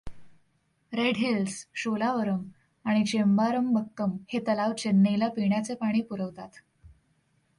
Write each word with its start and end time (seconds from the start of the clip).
Red 0.93 1.17
hills, 1.17 1.65
Sholavaram 1.73 2.39
आणि 2.85 3.03
चेंबारमबक्कम 3.05 4.17
हे 4.33 4.39
तलाव 4.39 4.73
चेन्नईला 4.73 5.27
पिण्याचे 5.27 5.75
पाणी 5.75 6.01
पुरवतात. 6.01 6.49